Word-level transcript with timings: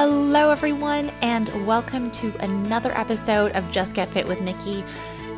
Hello, 0.00 0.52
everyone, 0.52 1.10
and 1.22 1.48
welcome 1.66 2.08
to 2.12 2.32
another 2.38 2.96
episode 2.96 3.50
of 3.56 3.68
Just 3.72 3.94
Get 3.94 4.08
Fit 4.12 4.28
with 4.28 4.40
Nikki. 4.40 4.84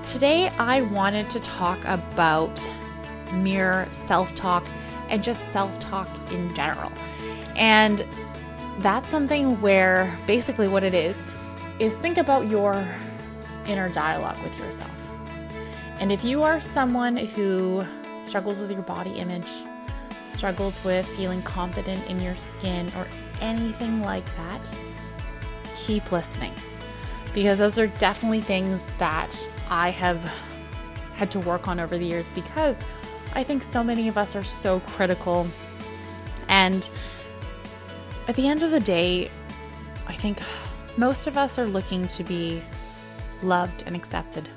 Today, 0.05 0.49
I 0.59 0.83
wanted 0.83 1.31
to 1.31 1.41
talk 1.41 1.83
about 1.87 2.61
mirror 3.33 3.89
self 3.91 4.35
talk 4.35 4.67
and 5.09 5.25
just 5.25 5.51
self 5.51 5.81
talk 5.81 6.07
in 6.31 6.55
general. 6.55 6.93
And 7.57 8.07
that's 8.81 9.09
something 9.09 9.59
where 9.63 10.15
basically 10.27 10.69
what 10.69 10.85
it 10.85 10.93
is 10.93 11.17
is 11.79 11.97
think 11.97 12.19
about 12.19 12.47
your 12.47 12.87
inner 13.65 13.89
dialogue 13.89 14.37
with 14.43 14.59
yourself. 14.59 14.93
And 16.01 16.13
if 16.13 16.23
you 16.23 16.43
are 16.43 16.61
someone 16.61 17.17
who 17.17 17.83
struggles 18.25 18.59
with 18.59 18.71
your 18.71 18.83
body 18.83 19.13
image, 19.13 19.51
struggles 20.35 20.85
with 20.85 21.07
feeling 21.17 21.41
confident 21.41 22.07
in 22.11 22.21
your 22.21 22.37
skin, 22.37 22.91
or 22.95 23.07
anything 23.41 24.01
like 24.03 24.25
that, 24.37 24.77
keep 25.75 26.13
listening. 26.13 26.53
Because 27.35 27.59
those 27.59 27.79
are 27.79 27.87
definitely 27.87 28.41
things 28.41 28.87
that 28.99 29.37
I 29.69 29.91
have 29.91 30.19
had 31.15 31.31
to 31.33 31.41
work 31.41 31.69
on 31.69 31.79
over 31.79 31.99
the 31.99 32.05
years 32.05 32.27
because 32.35 32.77
I 33.35 33.45
think 33.45 33.63
so 33.63 33.85
many 33.85 34.09
of 34.09 34.19
us 34.19 34.35
are 34.35 34.43
so 34.43 34.81
critical. 34.81 35.47
And 36.49 36.89
at 38.27 38.35
the 38.35 38.49
end 38.49 38.63
of 38.63 38.71
the 38.71 38.81
day, 38.81 39.31
I 40.09 40.15
think 40.15 40.39
most 40.97 41.27
of 41.27 41.37
us 41.37 41.59
are 41.59 41.67
looking 41.67 42.09
to 42.09 42.25
be 42.25 42.63
loved 43.43 43.85
and 43.87 43.95
accepted. 43.95 44.49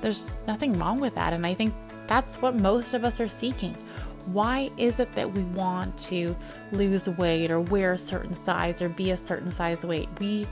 There's 0.00 0.36
nothing 0.46 0.78
wrong 0.78 1.00
with 1.00 1.14
that. 1.14 1.32
And 1.32 1.46
I 1.46 1.54
think 1.54 1.72
that's 2.06 2.40
what 2.42 2.54
most 2.54 2.94
of 2.94 3.04
us 3.04 3.20
are 3.20 3.28
seeking. 3.28 3.76
Why 4.26 4.70
is 4.76 4.98
it 4.98 5.12
that 5.12 5.32
we 5.32 5.42
want 5.44 5.96
to 5.98 6.36
lose 6.72 7.08
weight 7.08 7.50
or 7.50 7.60
wear 7.60 7.92
a 7.92 7.98
certain 7.98 8.34
size 8.34 8.82
or 8.82 8.88
be 8.88 9.12
a 9.12 9.16
certain 9.16 9.52
size 9.52 9.84
weight? 9.84 10.08
We 10.18 10.46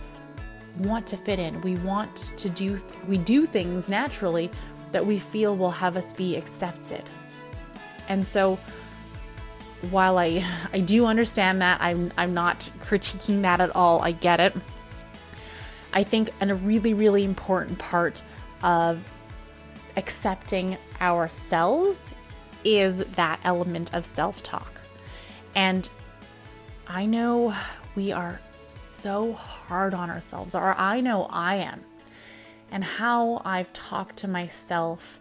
want 0.79 1.07
to 1.09 1.17
fit 1.17 1.39
in. 1.39 1.61
We 1.61 1.77
want 1.77 2.17
to 2.37 2.49
do 2.49 2.79
we 3.09 3.19
do 3.19 3.47
things 3.47 3.89
naturally 3.89 4.51
that 4.93 5.05
we 5.05 5.19
feel 5.19 5.57
will 5.57 5.73
have 5.73 5.97
us 5.97 6.13
be 6.13 6.37
accepted. 6.37 7.03
And 8.09 8.25
so 8.25 8.59
while 9.91 10.19
I 10.19 10.45
I 10.73 10.81
do 10.81 11.07
understand 11.07 11.61
that, 11.61 11.81
I'm 11.81 12.13
I'm 12.17 12.33
not 12.33 12.71
critiquing 12.81 13.43
that 13.43 13.61
at 13.61 13.75
all. 13.75 14.03
I 14.03 14.13
get 14.13 14.41
it. 14.41 14.55
I 15.93 16.05
think 16.05 16.31
and 16.41 16.51
a 16.51 16.55
really 16.55 16.95
really 16.95 17.25
important 17.25 17.79
part 17.79 18.23
of 18.63 19.01
accepting 19.97 20.77
ourselves 21.01 22.11
is 22.65 22.99
that 22.99 23.41
element 23.45 23.95
of 23.95 24.05
self 24.07 24.43
talk. 24.43 24.81
And 25.55 25.89
I 26.87 27.07
know 27.07 27.55
we 27.95 28.13
are 28.13 28.41
so 28.67 29.33
hard 29.35 29.95
on 29.95 30.11
ourselves, 30.11 30.55
or 30.55 30.75
I 30.77 31.01
know 31.01 31.27
I 31.31 31.57
am. 31.57 31.83
And 32.71 32.83
how 32.83 33.41
I've 33.45 33.73
talked 33.73 34.17
to 34.19 34.29
myself 34.29 35.21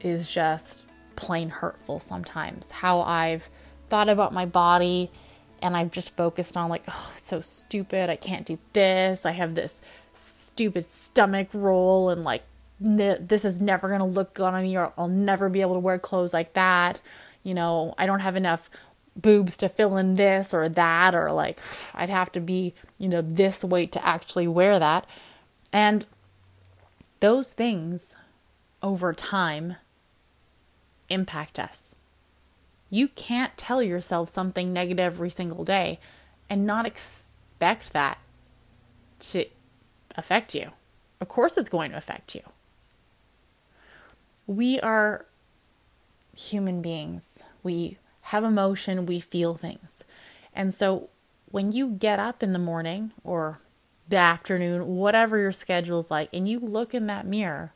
is 0.00 0.30
just 0.30 0.86
plain 1.16 1.50
hurtful 1.50 2.00
sometimes. 2.00 2.70
How 2.70 3.00
I've 3.00 3.48
thought 3.88 4.08
about 4.08 4.32
my 4.32 4.46
body 4.46 5.10
and 5.60 5.76
I've 5.76 5.92
just 5.92 6.16
focused 6.16 6.56
on, 6.56 6.68
like, 6.68 6.82
oh, 6.88 7.14
so 7.18 7.40
stupid. 7.40 8.10
I 8.10 8.16
can't 8.16 8.44
do 8.44 8.58
this. 8.72 9.24
I 9.24 9.30
have 9.32 9.54
this 9.54 9.80
stupid 10.14 10.90
stomach 10.90 11.48
roll 11.52 12.10
and 12.10 12.24
like 12.24 12.42
this 12.82 13.44
is 13.44 13.60
never 13.60 13.88
going 13.88 14.00
to 14.00 14.04
look 14.04 14.34
good 14.34 14.52
on 14.54 14.62
me 14.62 14.76
or 14.76 14.92
I'll 14.98 15.08
never 15.08 15.48
be 15.48 15.60
able 15.60 15.74
to 15.74 15.80
wear 15.80 15.98
clothes 15.98 16.32
like 16.32 16.54
that. 16.54 17.00
You 17.42 17.54
know, 17.54 17.94
I 17.96 18.06
don't 18.06 18.20
have 18.20 18.36
enough 18.36 18.70
boobs 19.14 19.56
to 19.58 19.68
fill 19.68 19.96
in 19.96 20.14
this 20.14 20.54
or 20.54 20.68
that 20.68 21.14
or 21.14 21.30
like 21.32 21.60
I'd 21.94 22.08
have 22.08 22.32
to 22.32 22.40
be, 22.40 22.74
you 22.98 23.08
know, 23.08 23.22
this 23.22 23.62
weight 23.62 23.92
to 23.92 24.06
actually 24.06 24.48
wear 24.48 24.78
that. 24.78 25.06
And 25.72 26.06
those 27.20 27.52
things 27.52 28.14
over 28.82 29.12
time 29.12 29.76
impact 31.08 31.58
us. 31.58 31.94
You 32.90 33.08
can't 33.08 33.56
tell 33.56 33.82
yourself 33.82 34.28
something 34.28 34.72
negative 34.72 34.98
every 34.98 35.30
single 35.30 35.64
day 35.64 35.98
and 36.50 36.66
not 36.66 36.86
expect 36.86 37.92
that 37.92 38.18
to 39.20 39.46
affect 40.16 40.54
you. 40.54 40.70
Of 41.20 41.28
course, 41.28 41.56
it's 41.56 41.70
going 41.70 41.92
to 41.92 41.96
affect 41.96 42.34
you 42.34 42.42
we 44.56 44.80
are 44.80 45.26
human 46.36 46.82
beings. 46.82 47.38
We 47.62 47.98
have 48.22 48.44
emotion, 48.44 49.06
we 49.06 49.20
feel 49.20 49.54
things. 49.54 50.04
And 50.54 50.72
so 50.72 51.10
when 51.50 51.72
you 51.72 51.88
get 51.88 52.18
up 52.18 52.42
in 52.42 52.52
the 52.52 52.58
morning 52.58 53.12
or 53.24 53.60
the 54.08 54.16
afternoon, 54.16 54.96
whatever 54.96 55.38
your 55.38 55.52
schedule 55.52 55.98
is 55.98 56.10
like, 56.10 56.28
and 56.32 56.46
you 56.46 56.58
look 56.58 56.94
in 56.94 57.06
that 57.06 57.26
mirror 57.26 57.72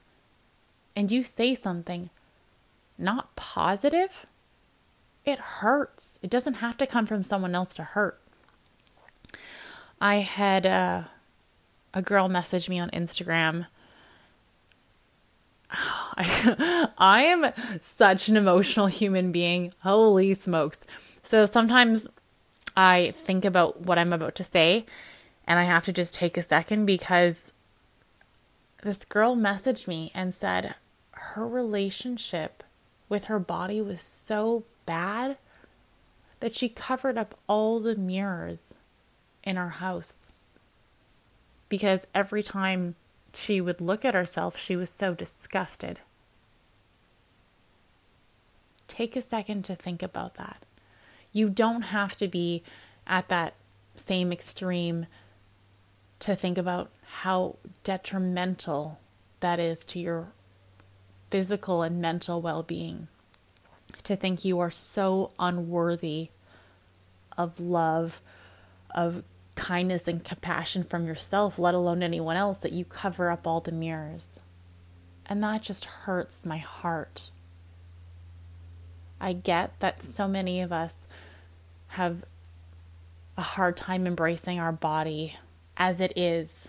and 0.95 1.11
you 1.11 1.23
say 1.23 1.55
something 1.55 2.11
not 2.99 3.35
positive, 3.37 4.27
it 5.25 5.39
hurts. 5.39 6.19
It 6.23 6.31
doesn't 6.31 6.55
have 6.55 6.77
to 6.79 6.87
come 6.87 7.07
from 7.07 7.23
someone 7.23 7.55
else 7.55 7.75
to 7.75 7.83
hurt. 7.83 8.21
I 10.01 10.17
had 10.17 10.67
uh, 10.67 11.03
a 11.93 12.03
girl 12.03 12.29
message 12.29 12.69
me 12.69 12.79
on 12.79 12.91
Instagram 12.91 13.67
I, 15.71 16.89
I 16.99 17.23
am 17.25 17.53
such 17.81 18.29
an 18.29 18.37
emotional 18.37 18.87
human 18.87 19.33
being. 19.33 19.73
Holy 19.81 20.35
smokes. 20.35 20.79
So 21.23 21.47
sometimes 21.47 22.07
I 22.77 23.13
think 23.17 23.45
about 23.45 23.83
what 23.83 23.99
I'm 23.99 24.13
about 24.13 24.35
to 24.37 24.45
say 24.45 24.87
and 25.47 25.59
I 25.59 25.65
have 25.65 25.85
to 25.85 25.93
just 25.93 26.15
take 26.15 26.37
a 26.37 26.43
second 26.43 26.87
because 26.87 27.53
this 28.83 29.05
girl 29.05 29.37
messaged 29.37 29.87
me 29.87 30.11
and 30.15 30.35
said 30.35 30.75
her 31.13 31.47
relationship 31.47 32.63
with 33.09 33.27
her 33.27 33.39
body 33.39 33.81
was 33.81 34.01
so 34.01 34.65
bad 34.85 35.39
that 36.41 36.55
she 36.55 36.69
covered 36.69 37.17
up 37.17 37.35
all 37.47 37.81
the 37.81 37.97
mirrors 37.97 38.75
in 39.43 39.57
our 39.57 39.71
house. 39.71 40.29
Because 41.69 42.07
every 42.15 42.43
time 42.43 42.97
she 43.37 43.61
would 43.61 43.81
look 43.81 44.05
at 44.05 44.15
herself, 44.15 44.57
she 44.57 44.77
was 44.77 44.91
so 44.91 45.15
disgusted. 45.15 46.01
Take 48.89 49.17
a 49.17 49.23
second 49.23 49.65
to 49.65 49.75
think 49.75 50.03
about 50.03 50.35
that. 50.35 50.65
You 51.33 51.51
don't 51.51 51.83
have 51.83 52.17
to 52.17 52.29
be 52.29 52.63
at 53.07 53.29
that 53.29 53.55
same 53.97 54.33
extreme 54.33 55.07
to 56.21 56.35
think 56.35 56.57
about 56.57 56.91
how 57.21 57.57
detrimental 57.85 58.99
that 59.41 59.59
is 59.59 59.85
to 59.85 59.99
your 59.99 60.29
physical 61.31 61.83
and 61.83 62.01
mental 62.01 62.41
well 62.41 62.63
being. 62.63 63.09
To 64.05 64.17
think 64.17 64.45
you 64.45 64.59
are 64.61 64.71
so 64.71 65.33
unworthy 65.39 66.31
of 67.37 67.61
love, 67.61 68.21
of 68.95 69.25
kindness 69.57 70.07
and 70.07 70.23
compassion 70.23 70.85
from 70.85 71.07
yourself, 71.07 71.59
let 71.59 71.75
alone 71.75 72.03
anyone 72.03 72.37
else, 72.37 72.59
that 72.59 72.73
you 72.73 72.85
cover 72.85 73.31
up 73.31 73.47
all 73.47 73.61
the 73.61 73.73
mirrors. 73.73 74.39
And 75.27 75.43
that 75.43 75.63
just 75.63 75.85
hurts 75.85 76.47
my 76.47 76.59
heart. 76.59 77.31
I 79.21 79.33
get 79.33 79.81
that 79.81 80.03
so 80.03 80.29
many 80.29 80.61
of 80.61 80.73
us 80.73 81.09
have 81.89 82.25
a 83.37 83.43
hard 83.43 83.77
time 83.77 84.07
embracing 84.07 84.61
our 84.61 84.73
body 84.73 85.37
as 85.77 86.01
it 86.01 86.17
is. 86.17 86.69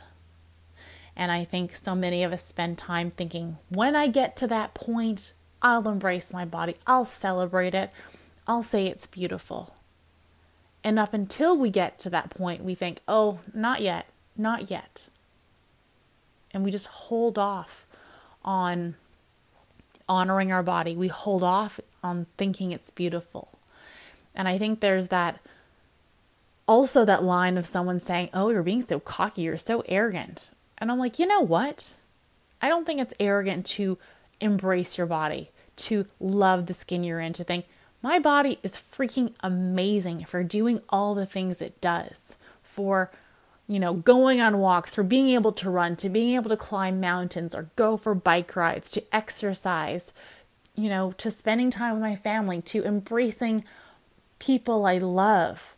And 1.15 1.31
I 1.31 1.45
think 1.45 1.75
so 1.75 1.93
many 1.93 2.23
of 2.23 2.31
us 2.31 2.43
spend 2.43 2.77
time 2.77 3.11
thinking, 3.11 3.57
when 3.69 3.95
I 3.95 4.07
get 4.07 4.35
to 4.37 4.47
that 4.47 4.73
point, 4.73 5.33
I'll 5.61 5.87
embrace 5.87 6.31
my 6.31 6.45
body, 6.45 6.77
I'll 6.85 7.05
celebrate 7.05 7.73
it, 7.73 7.91
I'll 8.47 8.63
say 8.63 8.87
it's 8.87 9.07
beautiful. 9.07 9.75
And 10.87 10.97
up 10.97 11.13
until 11.13 11.57
we 11.57 11.69
get 11.69 11.99
to 11.99 12.09
that 12.11 12.29
point, 12.29 12.63
we 12.63 12.73
think, 12.73 13.01
oh, 13.09 13.39
not 13.53 13.81
yet, 13.81 14.05
not 14.37 14.71
yet. 14.71 15.07
And 16.53 16.63
we 16.63 16.71
just 16.71 16.87
hold 16.87 17.37
off 17.37 17.85
on 18.45 18.95
honoring 20.07 20.49
our 20.49 20.63
body. 20.63 20.95
We 20.95 21.09
hold 21.09 21.43
off 21.43 21.81
on 22.01 22.25
thinking 22.37 22.71
it's 22.71 22.89
beautiful. 22.89 23.49
And 24.33 24.47
I 24.47 24.57
think 24.57 24.79
there's 24.79 25.09
that 25.09 25.41
also 26.69 27.03
that 27.03 27.21
line 27.21 27.57
of 27.57 27.65
someone 27.65 27.99
saying, 27.99 28.29
oh, 28.33 28.47
you're 28.47 28.63
being 28.63 28.81
so 28.81 29.01
cocky, 29.01 29.41
you're 29.41 29.57
so 29.57 29.83
arrogant. 29.89 30.51
And 30.77 30.89
I'm 30.89 30.99
like, 30.99 31.19
you 31.19 31.27
know 31.27 31.41
what? 31.41 31.97
I 32.61 32.69
don't 32.69 32.85
think 32.85 33.01
it's 33.01 33.13
arrogant 33.19 33.65
to 33.65 33.97
embrace 34.39 34.97
your 34.97 35.07
body, 35.07 35.51
to 35.75 36.05
love 36.21 36.67
the 36.67 36.73
skin 36.73 37.03
you're 37.03 37.19
in, 37.19 37.33
to 37.33 37.43
think, 37.43 37.65
my 38.01 38.19
body 38.19 38.59
is 38.63 38.73
freaking 38.75 39.33
amazing 39.41 40.25
for 40.25 40.43
doing 40.43 40.81
all 40.89 41.15
the 41.15 41.25
things 41.25 41.61
it 41.61 41.81
does, 41.81 42.35
for 42.63 43.11
you 43.67 43.79
know, 43.79 43.93
going 43.93 44.39
on 44.39 44.59
walks, 44.59 44.95
for 44.95 45.03
being 45.03 45.27
able 45.29 45.51
to 45.51 45.69
run, 45.69 45.97
to 45.97 46.07
being 46.07 46.35
able 46.35 46.49
to 46.49 46.55
climb 46.55 47.01
mountains 47.01 47.53
or 47.53 47.69
go 47.75 47.97
for 47.97 48.15
bike 48.15 48.55
rides, 48.55 48.89
to 48.91 49.03
exercise, 49.13 50.13
you 50.73 50.87
know, 50.87 51.11
to 51.17 51.29
spending 51.29 51.69
time 51.69 51.91
with 51.93 52.01
my 52.01 52.15
family, 52.15 52.61
to 52.61 52.85
embracing 52.85 53.65
people 54.39 54.85
I 54.85 54.99
love. 54.99 55.73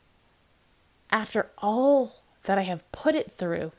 after 1.11 1.49
all 1.57 2.21
that 2.43 2.57
I 2.57 2.61
have 2.63 2.89
put 2.91 3.15
it 3.15 3.31
through, 3.31 3.71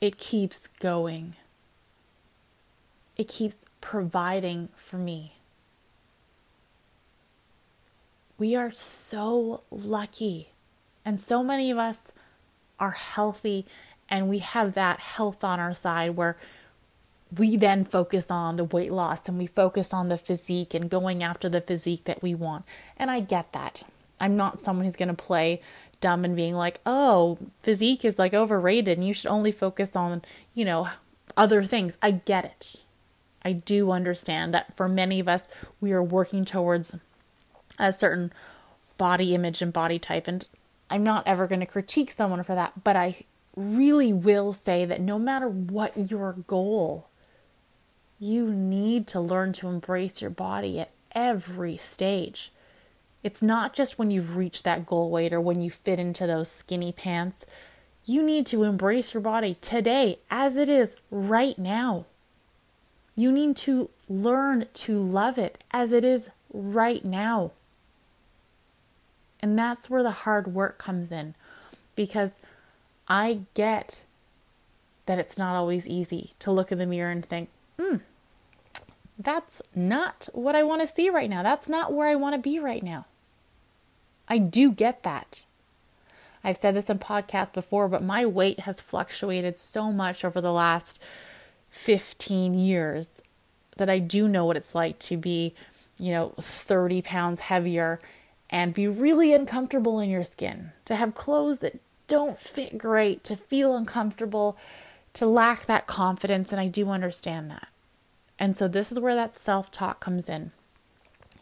it 0.00 0.18
keeps 0.18 0.66
going. 0.66 1.36
It 3.16 3.28
keeps 3.28 3.56
providing 3.80 4.68
for 4.76 4.96
me. 4.96 5.34
We 8.40 8.56
are 8.56 8.72
so 8.72 9.64
lucky. 9.70 10.48
And 11.04 11.20
so 11.20 11.42
many 11.44 11.70
of 11.70 11.76
us 11.76 12.10
are 12.78 12.92
healthy 12.92 13.66
and 14.08 14.30
we 14.30 14.38
have 14.38 14.72
that 14.72 14.98
health 14.98 15.44
on 15.44 15.60
our 15.60 15.74
side 15.74 16.12
where 16.12 16.38
we 17.36 17.58
then 17.58 17.84
focus 17.84 18.30
on 18.30 18.56
the 18.56 18.64
weight 18.64 18.92
loss 18.92 19.28
and 19.28 19.36
we 19.36 19.46
focus 19.46 19.92
on 19.92 20.08
the 20.08 20.16
physique 20.16 20.72
and 20.72 20.88
going 20.88 21.22
after 21.22 21.50
the 21.50 21.60
physique 21.60 22.04
that 22.04 22.22
we 22.22 22.34
want. 22.34 22.64
And 22.96 23.10
I 23.10 23.20
get 23.20 23.52
that. 23.52 23.82
I'm 24.18 24.38
not 24.38 24.58
someone 24.58 24.86
who's 24.86 24.96
going 24.96 25.08
to 25.08 25.14
play 25.14 25.60
dumb 26.00 26.24
and 26.24 26.34
being 26.34 26.54
like, 26.54 26.80
oh, 26.86 27.36
physique 27.62 28.06
is 28.06 28.18
like 28.18 28.32
overrated 28.32 28.96
and 28.96 29.06
you 29.06 29.12
should 29.12 29.30
only 29.30 29.52
focus 29.52 29.94
on, 29.94 30.22
you 30.54 30.64
know, 30.64 30.88
other 31.36 31.62
things. 31.62 31.98
I 32.00 32.12
get 32.12 32.46
it. 32.46 32.84
I 33.44 33.52
do 33.52 33.90
understand 33.90 34.54
that 34.54 34.74
for 34.74 34.88
many 34.88 35.20
of 35.20 35.28
us, 35.28 35.44
we 35.78 35.92
are 35.92 36.02
working 36.02 36.46
towards 36.46 36.96
a 37.80 37.92
certain 37.92 38.32
body 38.98 39.34
image 39.34 39.62
and 39.62 39.72
body 39.72 39.98
type. 39.98 40.28
And 40.28 40.46
I'm 40.88 41.02
not 41.02 41.26
ever 41.26 41.46
going 41.46 41.60
to 41.60 41.66
critique 41.66 42.10
someone 42.10 42.42
for 42.42 42.54
that, 42.54 42.84
but 42.84 42.96
I 42.96 43.24
really 43.56 44.12
will 44.12 44.52
say 44.52 44.84
that 44.84 45.00
no 45.00 45.18
matter 45.18 45.48
what 45.48 46.10
your 46.10 46.34
goal, 46.46 47.08
you 48.18 48.52
need 48.52 49.06
to 49.08 49.20
learn 49.20 49.52
to 49.54 49.68
embrace 49.68 50.20
your 50.20 50.30
body 50.30 50.78
at 50.78 50.90
every 51.12 51.76
stage. 51.76 52.52
It's 53.22 53.42
not 53.42 53.74
just 53.74 53.98
when 53.98 54.10
you've 54.10 54.36
reached 54.36 54.64
that 54.64 54.86
goal 54.86 55.10
weight 55.10 55.32
or 55.32 55.40
when 55.40 55.60
you 55.60 55.70
fit 55.70 55.98
into 55.98 56.26
those 56.26 56.50
skinny 56.50 56.92
pants. 56.92 57.44
You 58.04 58.22
need 58.22 58.46
to 58.46 58.64
embrace 58.64 59.14
your 59.14 59.20
body 59.20 59.56
today 59.60 60.20
as 60.30 60.56
it 60.56 60.68
is 60.68 60.96
right 61.10 61.58
now. 61.58 62.06
You 63.14 63.30
need 63.30 63.56
to 63.58 63.90
learn 64.08 64.66
to 64.72 64.98
love 64.98 65.36
it 65.36 65.62
as 65.70 65.92
it 65.92 66.04
is 66.04 66.30
right 66.52 67.04
now. 67.04 67.52
And 69.40 69.58
that's 69.58 69.88
where 69.88 70.02
the 70.02 70.10
hard 70.10 70.48
work 70.54 70.78
comes 70.78 71.10
in 71.10 71.34
because 71.96 72.38
I 73.08 73.40
get 73.54 74.02
that 75.06 75.18
it's 75.18 75.38
not 75.38 75.56
always 75.56 75.88
easy 75.88 76.34
to 76.38 76.52
look 76.52 76.70
in 76.70 76.78
the 76.78 76.86
mirror 76.86 77.10
and 77.10 77.24
think, 77.24 77.48
hmm, 77.78 77.96
that's 79.18 79.60
not 79.74 80.28
what 80.32 80.54
I 80.54 80.62
want 80.62 80.82
to 80.82 80.86
see 80.86 81.10
right 81.10 81.28
now. 81.28 81.42
That's 81.42 81.68
not 81.68 81.92
where 81.92 82.08
I 82.08 82.14
want 82.14 82.34
to 82.34 82.40
be 82.40 82.58
right 82.58 82.82
now. 82.82 83.06
I 84.28 84.38
do 84.38 84.70
get 84.70 85.02
that. 85.02 85.44
I've 86.44 86.56
said 86.56 86.74
this 86.74 86.88
in 86.88 86.98
podcasts 86.98 87.52
before, 87.52 87.88
but 87.88 88.02
my 88.02 88.24
weight 88.24 88.60
has 88.60 88.80
fluctuated 88.80 89.58
so 89.58 89.92
much 89.92 90.24
over 90.24 90.40
the 90.40 90.52
last 90.52 90.98
15 91.70 92.54
years 92.54 93.10
that 93.76 93.90
I 93.90 93.98
do 93.98 94.28
know 94.28 94.44
what 94.44 94.56
it's 94.56 94.74
like 94.74 94.98
to 95.00 95.16
be, 95.16 95.54
you 95.98 96.12
know, 96.12 96.34
30 96.38 97.02
pounds 97.02 97.40
heavier 97.40 98.00
and 98.50 98.74
be 98.74 98.88
really 98.88 99.32
uncomfortable 99.32 100.00
in 100.00 100.10
your 100.10 100.24
skin, 100.24 100.72
to 100.84 100.96
have 100.96 101.14
clothes 101.14 101.60
that 101.60 101.80
don't 102.08 102.36
fit 102.36 102.76
great, 102.76 103.22
to 103.24 103.36
feel 103.36 103.76
uncomfortable, 103.76 104.58
to 105.14 105.24
lack 105.24 105.66
that 105.66 105.86
confidence. 105.86 106.50
And 106.50 106.60
I 106.60 106.66
do 106.66 106.90
understand 106.90 107.50
that. 107.50 107.68
And 108.38 108.56
so 108.56 108.66
this 108.66 108.90
is 108.90 108.98
where 108.98 109.14
that 109.14 109.36
self 109.36 109.70
talk 109.70 110.00
comes 110.00 110.28
in. 110.28 110.50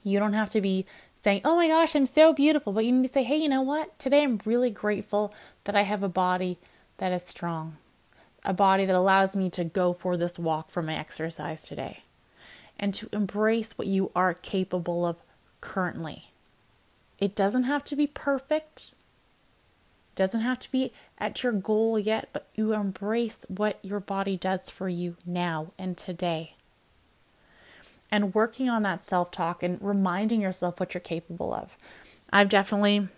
You 0.03 0.19
don't 0.19 0.35
have 0.35 0.51
to 0.51 0.61
be 0.61 0.85
saying, 1.23 1.41
Oh 1.45 1.57
my 1.57 1.69
gosh, 1.69 1.95
I'm 1.95 2.07
so 2.07 2.33
beautiful, 2.35 2.73
but 2.73 2.85
you 2.85 2.93
need 2.93 3.07
to 3.07 3.13
say, 3.13 3.23
Hey, 3.23 3.37
you 3.37 3.49
know 3.49 3.63
what? 3.63 3.99
Today 3.99 4.23
I'm 4.23 4.41
really 4.45 4.71
grateful 4.71 5.33
that 5.65 5.75
I 5.75 5.83
have 5.83 6.03
a 6.03 6.09
body 6.09 6.59
that 6.99 7.13
is 7.13 7.23
strong, 7.23 7.79
a 8.45 8.53
body 8.53 8.85
that 8.85 8.95
allows 8.95 9.35
me 9.35 9.49
to 9.51 9.65
go 9.65 9.95
for 9.95 10.17
this 10.17 10.39
walk 10.39 10.71
for 10.71 10.83
my 10.83 10.95
exercise 10.95 11.63
today, 11.63 12.01
and 12.79 12.93
to 12.95 13.09
embrace 13.13 13.79
what 13.79 13.87
you 13.87 14.11
are 14.15 14.35
capable 14.35 15.07
of 15.07 15.17
currently. 15.61 16.28
It 17.19 17.35
doesn't 17.35 17.65
have 17.65 17.85
to 17.85 17.97
be 17.97 18.07
perfect. 18.07 18.93
Doesn't 20.15 20.41
have 20.41 20.59
to 20.61 20.71
be 20.71 20.93
at 21.19 21.43
your 21.43 21.53
goal 21.53 21.99
yet, 21.99 22.29
but 22.33 22.49
you 22.55 22.73
embrace 22.73 23.45
what 23.49 23.79
your 23.83 24.01
body 24.01 24.37
does 24.37 24.69
for 24.71 24.89
you 24.89 25.17
now 25.25 25.73
and 25.79 25.97
today 25.97 26.55
and 28.11 28.35
working 28.35 28.69
on 28.69 28.83
that 28.83 29.05
self 29.05 29.31
talk 29.31 29.63
and 29.63 29.79
reminding 29.81 30.41
yourself 30.41 30.81
what 30.81 30.95
you're 30.95 31.01
capable 31.01 31.53
of. 31.53 31.77
I've 32.33 32.49
definitely 32.49 33.09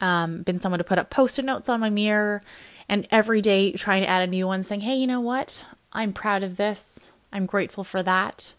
um, 0.00 0.42
been 0.42 0.60
someone 0.60 0.78
to 0.78 0.84
put 0.84 0.98
up 0.98 1.10
post 1.10 1.38
it 1.38 1.44
notes 1.44 1.68
on 1.68 1.80
my 1.80 1.90
mirror 1.90 2.42
and 2.88 3.06
every 3.10 3.40
day 3.40 3.72
trying 3.72 4.02
to 4.02 4.08
add 4.08 4.22
a 4.22 4.26
new 4.26 4.46
one 4.46 4.62
saying, 4.62 4.82
hey, 4.82 4.96
you 4.96 5.06
know 5.06 5.20
what? 5.20 5.64
I'm 5.92 6.12
proud 6.12 6.42
of 6.42 6.56
this. 6.56 7.10
I'm 7.32 7.46
grateful 7.46 7.84
for 7.84 8.02
that. 8.02 8.54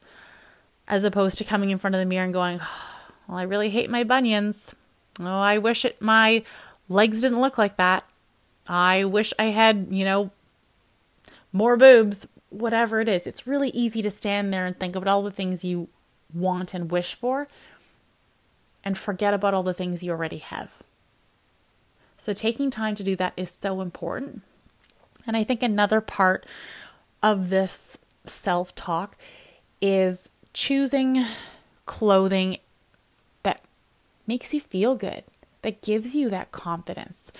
As 0.87 1.03
opposed 1.03 1.37
to 1.37 1.43
coming 1.43 1.69
in 1.69 1.77
front 1.77 1.95
of 1.95 1.99
the 1.99 2.05
mirror 2.05 2.25
and 2.25 2.33
going, 2.33 2.59
oh, 2.61 2.92
well, 3.33 3.39
I 3.39 3.45
really 3.45 3.71
hate 3.71 3.89
my 3.89 4.03
bunions. 4.03 4.75
Oh, 5.19 5.25
I 5.25 5.57
wish 5.57 5.85
it, 5.85 5.99
my 5.99 6.43
legs 6.87 7.21
didn't 7.21 7.41
look 7.41 7.57
like 7.57 7.77
that. 7.77 8.03
I 8.67 9.05
wish 9.05 9.33
I 9.39 9.45
had, 9.45 9.87
you 9.89 10.05
know, 10.05 10.29
more 11.51 11.75
boobs 11.75 12.27
whatever 12.51 13.01
it 13.01 13.09
is. 13.09 13.25
It's 13.25 13.47
really 13.47 13.69
easy 13.69 14.03
to 14.03 14.11
stand 14.11 14.53
there 14.53 14.67
and 14.67 14.79
think 14.79 14.95
about 14.95 15.07
all 15.07 15.23
the 15.23 15.31
things 15.31 15.65
you 15.65 15.87
want 16.31 16.75
and 16.75 16.91
wish 16.91 17.15
for 17.15 17.47
and 18.83 18.95
forget 18.95 19.33
about 19.33 19.55
all 19.55 19.63
the 19.63 19.73
things 19.73 20.03
you 20.03 20.11
already 20.11 20.37
have. 20.37 20.69
So, 22.15 22.33
taking 22.33 22.69
time 22.69 22.93
to 22.93 23.03
do 23.03 23.15
that 23.15 23.33
is 23.35 23.49
so 23.49 23.81
important. 23.81 24.43
And 25.25 25.35
I 25.35 25.43
think 25.43 25.63
another 25.63 26.01
part 26.01 26.45
of 27.23 27.49
this 27.49 27.97
self 28.27 28.75
talk 28.75 29.17
is 29.81 30.29
choosing 30.53 31.25
clothing 31.87 32.59
makes 34.27 34.53
you 34.53 34.61
feel 34.61 34.95
good, 34.95 35.23
that 35.61 35.81
gives 35.81 36.15
you 36.15 36.29
that 36.29 36.51
confidence. 36.51 37.31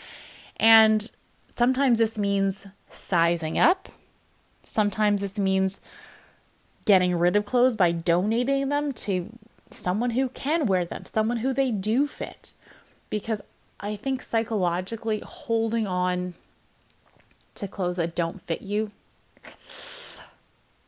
And 0.58 1.10
sometimes 1.56 2.00
this 2.00 2.18
means 2.18 2.68
sizing 2.90 3.58
up 3.58 3.90
Sometimes 4.64 5.20
this 5.20 5.38
means 5.38 5.80
getting 6.86 7.16
rid 7.16 7.36
of 7.36 7.46
clothes 7.46 7.76
by 7.76 7.92
donating 7.92 8.70
them 8.70 8.94
to 8.94 9.30
someone 9.70 10.12
who 10.12 10.30
can 10.30 10.66
wear 10.66 10.86
them, 10.86 11.06
someone 11.06 11.38
who 11.38 11.54
they 11.54 11.70
do 11.70 12.08
fit. 12.08 12.54
Because 13.10 13.42
I 13.80 13.98
think 13.98 14.22
psychologically, 14.22 15.22
holding 15.24 15.86
on 15.86 16.34
to 17.56 17.68
clothes 17.68 17.98
that 17.98 18.16
don't 18.16 18.42
fit 18.42 18.62
you, 18.62 18.92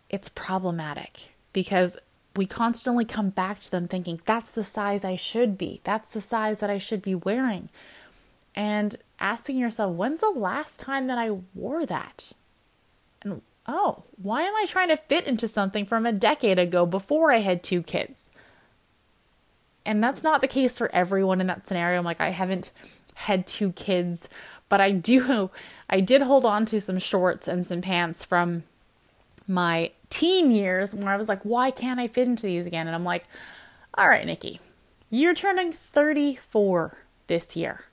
it's 0.10 0.30
problematic 0.30 1.34
because 1.52 1.98
we 2.38 2.46
constantly 2.46 3.06
come 3.06 3.30
back 3.30 3.60
to 3.62 3.72
them 3.72 3.88
thinking, 3.88 4.22
that's 4.26 4.50
the 4.50 4.64
size 4.64 5.04
I 5.04 5.16
should 5.16 5.58
be, 5.58 5.82
that's 5.84 6.14
the 6.14 6.22
size 6.22 6.60
that 6.60 6.70
I 6.70 6.78
should 6.78 7.02
be 7.02 7.16
wearing. 7.16 7.70
And 8.54 8.98
asking 9.20 9.58
yourself, 9.58 9.96
when's 9.96 10.22
the 10.22 10.30
last 10.30 10.80
time 10.80 11.08
that 11.08 11.18
I 11.18 11.32
wore 11.54 11.86
that? 11.86 12.32
And 13.22 13.42
oh, 13.68 14.04
why 14.22 14.44
am 14.44 14.56
I 14.56 14.66
trying 14.66 14.90
to 14.90 14.98
fit 14.98 15.28
into 15.28 15.48
something 15.48 15.86
from 15.86 16.06
a 16.06 16.12
decade 16.12 16.60
ago 16.60 16.86
before 16.86 17.32
I 17.32 17.40
had 17.40 17.64
two 17.64 17.82
kids? 17.82 18.32
And 19.86 20.04
that's 20.04 20.24
not 20.24 20.42
the 20.42 20.48
case 20.48 20.78
for 20.78 20.94
everyone 20.94 21.42
in 21.42 21.48
that 21.48 21.68
scenario. 21.68 22.00
I'm 22.00 22.06
like, 22.06 22.22
I 22.22 22.30
haven't 22.30 22.72
had 23.16 23.46
two 23.46 23.72
kids, 23.74 24.28
but 24.68 24.82
I 24.82 24.92
do, 24.92 25.52
I 25.90 26.00
did 26.00 26.22
hold 26.22 26.46
on 26.46 26.66
to 26.68 26.82
some 26.82 27.00
shorts 27.00 27.48
and 27.48 27.66
some 27.66 27.82
pants 27.82 28.26
from 28.26 28.64
my 29.48 29.92
teen 30.10 30.52
years 30.52 30.94
when 30.94 31.08
I 31.08 31.18
was 31.18 31.28
like, 31.28 31.42
why 31.44 31.72
can't 31.72 32.00
I 32.00 32.08
fit 32.08 32.28
into 32.28 32.48
these 32.48 32.66
again? 32.66 32.88
And 32.88 32.96
I'm 32.96 33.04
like, 33.04 33.26
all 33.94 34.10
right, 34.10 34.26
Nikki, 34.26 34.60
you're 35.10 35.34
turning 35.34 35.72
34 35.72 36.98
this 37.28 37.56
year. 37.56 37.86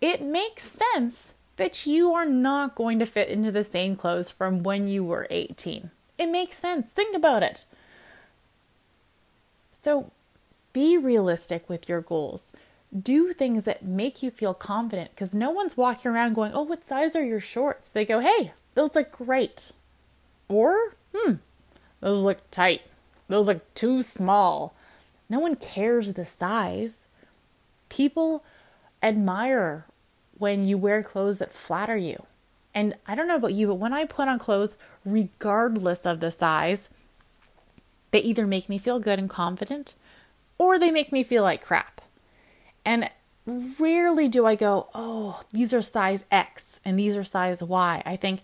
It 0.00 0.22
makes 0.22 0.62
sense 0.62 1.32
that 1.56 1.86
you 1.86 2.12
are 2.12 2.26
not 2.26 2.74
going 2.74 2.98
to 2.98 3.06
fit 3.06 3.28
into 3.28 3.50
the 3.50 3.64
same 3.64 3.96
clothes 3.96 4.30
from 4.30 4.62
when 4.62 4.86
you 4.86 5.02
were 5.02 5.26
18. 5.30 5.90
It 6.18 6.26
makes 6.26 6.56
sense. 6.56 6.90
Think 6.90 7.16
about 7.16 7.42
it. 7.42 7.64
So 9.72 10.10
be 10.72 10.98
realistic 10.98 11.68
with 11.68 11.88
your 11.88 12.00
goals. 12.00 12.52
Do 12.96 13.32
things 13.32 13.64
that 13.64 13.84
make 13.84 14.22
you 14.22 14.30
feel 14.30 14.54
confident 14.54 15.10
because 15.10 15.34
no 15.34 15.50
one's 15.50 15.76
walking 15.76 16.10
around 16.10 16.34
going, 16.34 16.52
Oh, 16.54 16.62
what 16.62 16.84
size 16.84 17.16
are 17.16 17.24
your 17.24 17.40
shorts? 17.40 17.90
They 17.90 18.04
go, 18.04 18.20
Hey, 18.20 18.52
those 18.74 18.94
look 18.94 19.10
great. 19.10 19.72
Or, 20.48 20.94
Hmm, 21.16 21.34
those 22.00 22.20
look 22.20 22.50
tight. 22.50 22.82
Those 23.28 23.46
look 23.46 23.74
too 23.74 24.02
small. 24.02 24.74
No 25.28 25.40
one 25.40 25.56
cares 25.56 26.12
the 26.12 26.26
size. 26.26 27.06
People 27.88 28.44
admire 29.02 29.86
when 30.38 30.66
you 30.66 30.76
wear 30.76 31.02
clothes 31.02 31.38
that 31.38 31.52
flatter 31.52 31.96
you. 31.96 32.26
And 32.74 32.94
I 33.06 33.14
don't 33.14 33.28
know 33.28 33.36
about 33.36 33.54
you, 33.54 33.68
but 33.68 33.76
when 33.76 33.92
I 33.92 34.04
put 34.04 34.28
on 34.28 34.38
clothes, 34.38 34.76
regardless 35.04 36.04
of 36.04 36.20
the 36.20 36.30
size, 36.30 36.90
they 38.10 38.20
either 38.20 38.46
make 38.46 38.68
me 38.68 38.78
feel 38.78 39.00
good 39.00 39.18
and 39.18 39.30
confident 39.30 39.94
or 40.58 40.78
they 40.78 40.90
make 40.90 41.10
me 41.10 41.22
feel 41.22 41.42
like 41.42 41.64
crap. 41.64 42.02
And 42.84 43.08
rarely 43.46 44.28
do 44.28 44.44
I 44.44 44.54
go, 44.54 44.88
oh, 44.94 45.42
these 45.52 45.72
are 45.72 45.82
size 45.82 46.24
X 46.30 46.80
and 46.84 46.98
these 46.98 47.16
are 47.16 47.24
size 47.24 47.62
Y. 47.62 48.02
I 48.04 48.16
think 48.16 48.40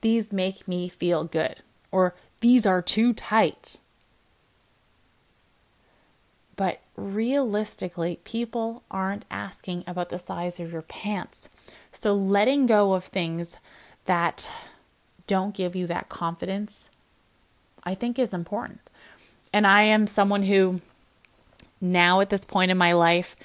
these 0.00 0.32
make 0.32 0.66
me 0.66 0.88
feel 0.88 1.24
good 1.24 1.62
or 1.96 2.14
these 2.40 2.66
are 2.66 2.82
too 2.82 3.14
tight. 3.14 3.78
But 6.56 6.80
realistically, 6.94 8.20
people 8.22 8.82
aren't 8.90 9.24
asking 9.30 9.82
about 9.86 10.10
the 10.10 10.18
size 10.18 10.60
of 10.60 10.70
your 10.70 10.82
pants. 10.82 11.48
So 11.92 12.12
letting 12.12 12.66
go 12.66 12.92
of 12.92 13.04
things 13.04 13.56
that 14.04 14.50
don't 15.26 15.54
give 15.54 15.74
you 15.74 15.86
that 15.86 16.10
confidence, 16.10 16.90
I 17.82 17.94
think 17.94 18.18
is 18.18 18.34
important. 18.34 18.80
And 19.50 19.66
I 19.66 19.84
am 19.84 20.06
someone 20.06 20.42
who, 20.42 20.82
now 21.80 22.20
at 22.20 22.28
this 22.28 22.44
point 22.44 22.70
in 22.70 22.76
my 22.76 22.92
life, 22.92 23.36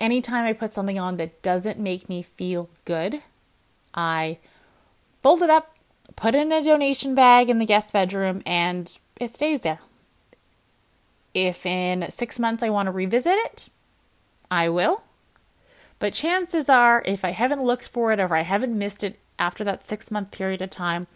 anytime 0.00 0.44
I 0.44 0.52
put 0.52 0.74
something 0.74 0.98
on 0.98 1.16
that 1.18 1.42
doesn't 1.42 1.78
make 1.78 2.08
me 2.08 2.22
feel 2.22 2.68
good, 2.84 3.22
I 3.94 4.38
fold 5.22 5.42
it 5.42 5.50
up, 5.50 5.76
put 6.16 6.34
in 6.34 6.52
a 6.52 6.62
donation 6.62 7.14
bag 7.14 7.48
in 7.48 7.58
the 7.58 7.66
guest 7.66 7.92
bedroom, 7.92 8.42
and 8.46 8.98
it 9.18 9.34
stays 9.34 9.62
there. 9.62 9.80
If 11.34 11.64
in 11.64 12.10
six 12.10 12.38
months 12.38 12.62
I 12.62 12.70
want 12.70 12.86
to 12.86 12.92
revisit 12.92 13.36
it, 13.36 13.68
I 14.50 14.68
will. 14.68 15.02
But 15.98 16.14
chances 16.14 16.68
are, 16.68 17.02
if 17.04 17.24
I 17.24 17.30
haven't 17.30 17.62
looked 17.62 17.86
for 17.86 18.10
it 18.12 18.18
or 18.18 18.34
I 18.34 18.40
haven't 18.40 18.76
missed 18.76 19.04
it 19.04 19.18
after 19.38 19.62
that 19.64 19.84
six 19.84 20.10
month 20.10 20.30
period 20.30 20.62
of 20.62 20.70
time, 20.70 21.06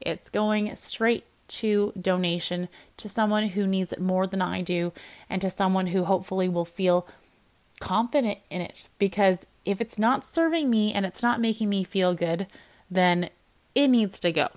it's 0.00 0.30
going 0.30 0.74
straight 0.76 1.24
to 1.48 1.92
donation 2.00 2.68
to 2.98 3.08
someone 3.08 3.48
who 3.48 3.66
needs 3.66 3.92
it 3.92 4.00
more 4.00 4.26
than 4.26 4.42
I 4.42 4.62
do 4.62 4.92
and 5.28 5.42
to 5.42 5.50
someone 5.50 5.88
who 5.88 6.04
hopefully 6.04 6.48
will 6.48 6.64
feel 6.64 7.06
confident 7.80 8.38
in 8.50 8.60
it. 8.60 8.88
Because 8.98 9.46
if 9.64 9.80
it's 9.80 9.98
not 9.98 10.24
serving 10.24 10.70
me 10.70 10.92
and 10.92 11.04
it's 11.04 11.22
not 11.22 11.40
making 11.40 11.68
me 11.68 11.84
feel 11.84 12.14
good, 12.14 12.46
then 12.90 13.30
it 13.74 13.88
needs 13.88 14.20
to 14.20 14.32
go. 14.32 14.48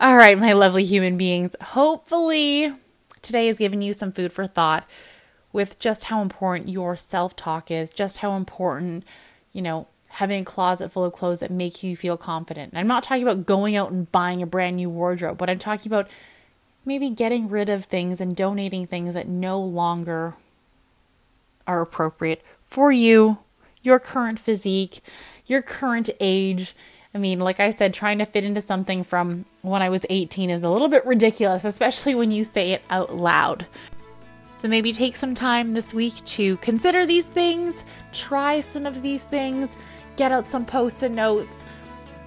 All 0.00 0.16
right, 0.16 0.38
my 0.38 0.52
lovely 0.52 0.84
human 0.84 1.16
beings. 1.16 1.54
Hopefully, 1.60 2.74
today 3.22 3.46
has 3.46 3.58
given 3.58 3.80
you 3.80 3.92
some 3.92 4.12
food 4.12 4.32
for 4.32 4.46
thought 4.46 4.88
with 5.52 5.78
just 5.78 6.04
how 6.04 6.20
important 6.20 6.68
your 6.68 6.96
self 6.96 7.36
talk 7.36 7.70
is, 7.70 7.90
just 7.90 8.18
how 8.18 8.36
important, 8.36 9.04
you 9.52 9.62
know, 9.62 9.86
having 10.08 10.40
a 10.40 10.44
closet 10.44 10.92
full 10.92 11.04
of 11.04 11.12
clothes 11.12 11.40
that 11.40 11.50
make 11.50 11.82
you 11.82 11.96
feel 11.96 12.16
confident. 12.16 12.72
And 12.72 12.78
I'm 12.78 12.86
not 12.86 13.02
talking 13.02 13.22
about 13.22 13.46
going 13.46 13.74
out 13.74 13.90
and 13.90 14.10
buying 14.12 14.42
a 14.42 14.46
brand 14.46 14.76
new 14.76 14.90
wardrobe, 14.90 15.38
but 15.38 15.50
I'm 15.50 15.58
talking 15.58 15.90
about 15.90 16.08
maybe 16.84 17.10
getting 17.10 17.48
rid 17.48 17.68
of 17.68 17.84
things 17.84 18.20
and 18.20 18.36
donating 18.36 18.86
things 18.86 19.14
that 19.14 19.28
no 19.28 19.60
longer 19.60 20.34
are 21.66 21.82
appropriate 21.82 22.42
for 22.66 22.92
you, 22.92 23.38
your 23.82 23.98
current 23.98 24.38
physique, 24.38 25.00
your 25.46 25.62
current 25.62 26.10
age. 26.20 26.74
I 27.14 27.18
mean, 27.18 27.38
like 27.38 27.60
I 27.60 27.70
said, 27.70 27.94
trying 27.94 28.18
to 28.18 28.24
fit 28.24 28.42
into 28.42 28.60
something 28.60 29.04
from 29.04 29.44
when 29.62 29.82
I 29.82 29.88
was 29.88 30.04
18 30.10 30.50
is 30.50 30.64
a 30.64 30.68
little 30.68 30.88
bit 30.88 31.06
ridiculous, 31.06 31.64
especially 31.64 32.16
when 32.16 32.32
you 32.32 32.42
say 32.42 32.72
it 32.72 32.82
out 32.90 33.14
loud. 33.14 33.66
So 34.56 34.66
maybe 34.66 34.92
take 34.92 35.14
some 35.14 35.32
time 35.32 35.74
this 35.74 35.94
week 35.94 36.24
to 36.24 36.56
consider 36.56 37.06
these 37.06 37.26
things, 37.26 37.84
try 38.12 38.60
some 38.60 38.84
of 38.84 39.00
these 39.02 39.24
things, 39.24 39.76
get 40.16 40.32
out 40.32 40.48
some 40.48 40.66
post 40.66 41.04
it 41.04 41.12
notes, 41.12 41.64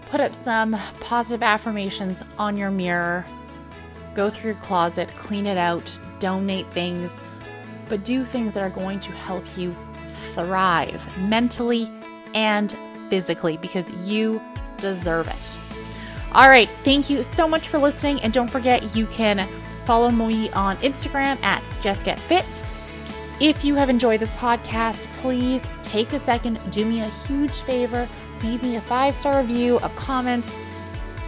put 0.09 0.21
up 0.21 0.33
some 0.33 0.77
positive 1.01 1.43
affirmations 1.43 2.23
on 2.39 2.55
your 2.55 2.71
mirror, 2.71 3.25
go 4.15 4.29
through 4.29 4.51
your 4.51 4.61
closet, 4.61 5.09
clean 5.17 5.45
it 5.45 5.57
out, 5.57 5.97
donate 6.19 6.69
things, 6.71 7.19
but 7.89 8.05
do 8.05 8.23
things 8.23 8.53
that 8.53 8.63
are 8.63 8.69
going 8.69 9.01
to 9.01 9.11
help 9.11 9.45
you 9.57 9.75
thrive 10.33 11.05
mentally 11.19 11.89
and 12.33 12.77
physically 13.09 13.57
because 13.57 13.89
you 14.09 14.41
deserve 14.77 15.27
it. 15.27 15.57
All 16.33 16.49
right, 16.49 16.69
thank 16.83 17.09
you 17.09 17.23
so 17.23 17.47
much 17.47 17.67
for 17.67 17.77
listening, 17.77 18.21
and 18.21 18.33
don't 18.33 18.49
forget 18.49 18.95
you 18.95 19.07
can 19.07 19.47
follow 19.85 20.11
me 20.11 20.49
on 20.51 20.77
Instagram 20.77 21.41
at 21.43 21.63
JustGetFit. 21.81 22.65
If 23.39 23.63
you 23.63 23.75
have 23.75 23.89
enjoyed 23.89 24.19
this 24.19 24.33
podcast, 24.33 25.05
please 25.21 25.65
take 25.83 26.11
a 26.13 26.19
second, 26.19 26.59
do 26.71 26.85
me 26.85 27.01
a 27.01 27.09
huge 27.09 27.55
favor, 27.61 28.07
leave 28.43 28.63
me 28.63 28.75
a 28.75 28.81
five 28.81 29.15
star 29.15 29.41
review, 29.41 29.77
a 29.77 29.89
comment. 29.89 30.51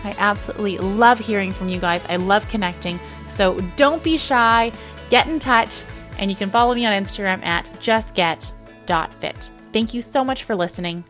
I 0.03 0.15
absolutely 0.17 0.77
love 0.77 1.19
hearing 1.19 1.51
from 1.51 1.69
you 1.69 1.79
guys. 1.79 2.03
I 2.09 2.15
love 2.15 2.47
connecting. 2.49 2.99
So 3.27 3.59
don't 3.75 4.03
be 4.03 4.17
shy, 4.17 4.71
get 5.09 5.27
in 5.27 5.39
touch, 5.39 5.83
and 6.17 6.29
you 6.29 6.35
can 6.35 6.49
follow 6.49 6.73
me 6.73 6.85
on 6.85 6.93
Instagram 6.93 7.43
at 7.45 7.65
justget.fit. 7.79 9.51
Thank 9.71 9.93
you 9.93 10.01
so 10.01 10.23
much 10.23 10.43
for 10.43 10.55
listening. 10.55 11.03